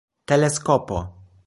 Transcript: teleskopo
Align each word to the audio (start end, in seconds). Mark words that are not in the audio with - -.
teleskopo 0.27 0.99